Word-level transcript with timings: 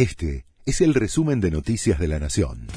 Este 0.00 0.46
es 0.64 0.80
el 0.80 0.94
resumen 0.94 1.42
de 1.42 1.50
Noticias 1.50 1.98
de 1.98 2.08
la 2.08 2.18
Nación. 2.18 2.68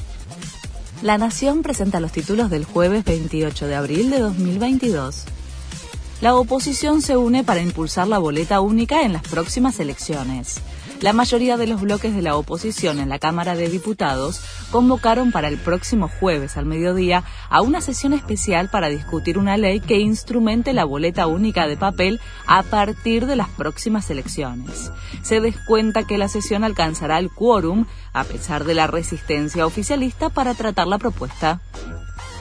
La 1.00 1.16
Nación 1.16 1.62
presenta 1.62 1.98
los 1.98 2.12
títulos 2.12 2.50
del 2.50 2.66
jueves 2.66 3.02
28 3.06 3.66
de 3.66 3.74
abril 3.74 4.10
de 4.10 4.18
2022. 4.18 5.24
La 6.20 6.34
oposición 6.34 7.00
se 7.00 7.16
une 7.16 7.42
para 7.42 7.62
impulsar 7.62 8.08
la 8.08 8.18
boleta 8.18 8.60
única 8.60 9.04
en 9.04 9.14
las 9.14 9.22
próximas 9.22 9.80
elecciones. 9.80 10.56
La 11.00 11.14
mayoría 11.14 11.56
de 11.56 11.66
los 11.66 11.80
bloques 11.80 12.14
de 12.14 12.20
la 12.20 12.36
oposición 12.36 12.98
en 12.98 13.08
la 13.08 13.18
Cámara 13.18 13.56
de 13.56 13.70
Diputados 13.70 14.42
convocaron 14.74 15.30
para 15.30 15.46
el 15.46 15.56
próximo 15.56 16.08
jueves 16.08 16.56
al 16.56 16.66
mediodía 16.66 17.22
a 17.48 17.60
una 17.60 17.80
sesión 17.80 18.12
especial 18.12 18.70
para 18.70 18.88
discutir 18.88 19.38
una 19.38 19.56
ley 19.56 19.78
que 19.78 20.00
instrumente 20.00 20.72
la 20.72 20.84
boleta 20.84 21.28
única 21.28 21.68
de 21.68 21.76
papel 21.76 22.20
a 22.48 22.64
partir 22.64 23.26
de 23.26 23.36
las 23.36 23.48
próximas 23.50 24.10
elecciones. 24.10 24.90
Se 25.22 25.40
descuenta 25.40 26.08
que 26.08 26.18
la 26.18 26.26
sesión 26.26 26.64
alcanzará 26.64 27.20
el 27.20 27.30
quórum 27.30 27.86
a 28.12 28.24
pesar 28.24 28.64
de 28.64 28.74
la 28.74 28.88
resistencia 28.88 29.64
oficialista 29.64 30.28
para 30.28 30.54
tratar 30.54 30.88
la 30.88 30.98
propuesta. 30.98 31.60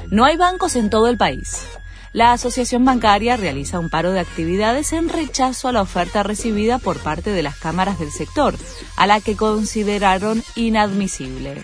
No 0.10 0.26
hay 0.26 0.36
bancos 0.36 0.76
en 0.76 0.90
todo 0.90 1.10
el 1.10 1.20
país 1.20 1.68
la 2.14 2.32
Asociación 2.32 2.86
Bancaria 2.86 3.38
realiza 3.38 3.80
un 3.80 3.90
paro 3.90 4.12
de 4.12 4.20
actividades 4.20 4.94
en 4.94 5.10
rechazo 5.10 5.68
a 5.68 5.72
la 5.72 5.82
oferta 5.82 6.22
recibida 6.22 6.78
por 6.78 7.00
parte 7.00 7.32
de 7.32 7.42
las 7.42 7.56
cámaras 7.56 7.98
del 7.98 8.12
sector, 8.12 8.54
a 8.98 9.08
la 9.08 9.20
que 9.20 9.36
consideraron 9.36 10.44
inadmisible. 10.56 11.64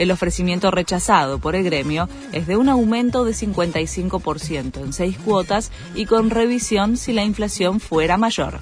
El 0.00 0.10
ofrecimiento 0.10 0.70
rechazado 0.70 1.40
por 1.40 1.54
el 1.54 1.62
gremio 1.62 2.08
es 2.32 2.46
de 2.46 2.56
un 2.56 2.70
aumento 2.70 3.26
de 3.26 3.32
55% 3.32 4.82
en 4.82 4.94
seis 4.94 5.18
cuotas 5.18 5.70
y 5.94 6.06
con 6.06 6.30
revisión 6.30 6.96
si 6.96 7.12
la 7.12 7.22
inflación 7.22 7.80
fuera 7.80 8.16
mayor. 8.16 8.60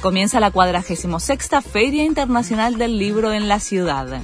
Comienza 0.00 0.40
la 0.40 0.50
46 0.50 1.06
Feria 1.70 2.02
Internacional 2.02 2.78
del 2.78 2.98
Libro 2.98 3.32
en 3.32 3.46
la 3.46 3.60
ciudad. 3.60 4.20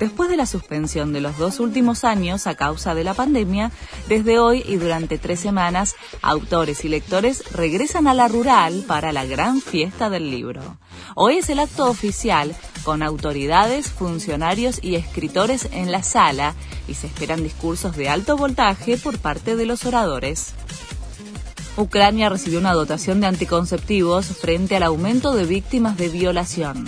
Después 0.00 0.30
de 0.30 0.38
la 0.38 0.46
suspensión 0.46 1.12
de 1.12 1.20
los 1.20 1.36
dos 1.36 1.60
últimos 1.60 2.04
años 2.04 2.46
a 2.46 2.54
causa 2.54 2.94
de 2.94 3.04
la 3.04 3.12
pandemia, 3.12 3.70
desde 4.08 4.38
hoy 4.38 4.64
y 4.66 4.76
durante 4.76 5.18
tres 5.18 5.40
semanas, 5.40 5.94
autores 6.22 6.86
y 6.86 6.88
lectores 6.88 7.52
regresan 7.52 8.06
a 8.06 8.14
la 8.14 8.26
rural 8.26 8.82
para 8.88 9.12
la 9.12 9.26
gran 9.26 9.60
fiesta 9.60 10.08
del 10.08 10.30
libro. 10.30 10.78
Hoy 11.14 11.36
es 11.36 11.50
el 11.50 11.58
acto 11.58 11.86
oficial 11.86 12.56
con 12.82 13.02
autoridades, 13.02 13.88
funcionarios 13.88 14.78
y 14.82 14.94
escritores 14.94 15.68
en 15.70 15.92
la 15.92 16.02
sala 16.02 16.54
y 16.88 16.94
se 16.94 17.06
esperan 17.06 17.42
discursos 17.42 17.94
de 17.94 18.08
alto 18.08 18.38
voltaje 18.38 18.96
por 18.96 19.18
parte 19.18 19.54
de 19.54 19.66
los 19.66 19.84
oradores. 19.84 20.54
Ucrania 21.76 22.30
recibió 22.30 22.58
una 22.58 22.72
dotación 22.72 23.20
de 23.20 23.26
anticonceptivos 23.26 24.28
frente 24.28 24.76
al 24.76 24.82
aumento 24.82 25.34
de 25.34 25.44
víctimas 25.44 25.98
de 25.98 26.08
violación. 26.08 26.86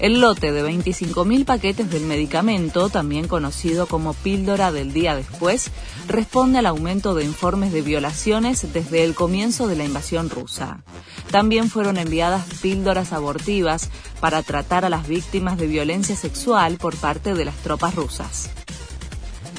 El 0.00 0.22
lote 0.22 0.50
de 0.50 0.64
25.000 0.64 1.44
paquetes 1.44 1.90
del 1.90 2.06
medicamento, 2.06 2.88
también 2.88 3.28
conocido 3.28 3.86
como 3.86 4.14
píldora 4.14 4.72
del 4.72 4.94
día 4.94 5.14
después, 5.14 5.70
responde 6.08 6.58
al 6.58 6.64
aumento 6.64 7.14
de 7.14 7.22
informes 7.22 7.70
de 7.70 7.82
violaciones 7.82 8.72
desde 8.72 9.04
el 9.04 9.14
comienzo 9.14 9.68
de 9.68 9.76
la 9.76 9.84
invasión 9.84 10.30
rusa. 10.30 10.82
También 11.30 11.68
fueron 11.68 11.98
enviadas 11.98 12.46
píldoras 12.62 13.12
abortivas 13.12 13.90
para 14.20 14.42
tratar 14.42 14.86
a 14.86 14.88
las 14.88 15.06
víctimas 15.06 15.58
de 15.58 15.66
violencia 15.66 16.16
sexual 16.16 16.78
por 16.78 16.96
parte 16.96 17.34
de 17.34 17.44
las 17.44 17.56
tropas 17.56 17.94
rusas. 17.94 18.48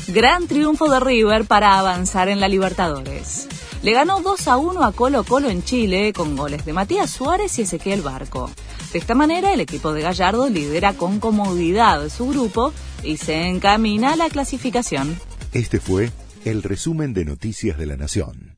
Gran 0.07 0.47
triunfo 0.47 0.89
de 0.89 0.99
River 0.99 1.45
para 1.45 1.77
avanzar 1.77 2.29
en 2.29 2.39
la 2.39 2.47
Libertadores. 2.47 3.47
Le 3.83 3.93
ganó 3.93 4.21
2 4.21 4.47
a 4.47 4.57
1 4.57 4.83
a 4.83 4.91
Colo 4.91 5.23
Colo 5.23 5.49
en 5.49 5.63
Chile 5.63 6.13
con 6.13 6.35
goles 6.35 6.65
de 6.65 6.73
Matías 6.73 7.11
Suárez 7.11 7.59
y 7.59 7.61
Ezequiel 7.61 8.01
Barco. 8.01 8.49
De 8.93 8.99
esta 8.99 9.15
manera, 9.15 9.53
el 9.53 9.61
equipo 9.61 9.93
de 9.93 10.01
Gallardo 10.01 10.49
lidera 10.49 10.93
con 10.93 11.19
comodidad 11.19 12.09
su 12.09 12.27
grupo 12.27 12.73
y 13.03 13.17
se 13.17 13.47
encamina 13.47 14.13
a 14.13 14.15
la 14.17 14.29
clasificación. 14.29 15.17
Este 15.53 15.79
fue 15.79 16.11
el 16.43 16.61
resumen 16.61 17.13
de 17.13 17.23
Noticias 17.23 17.77
de 17.77 17.85
la 17.85 17.95
Nación. 17.95 18.50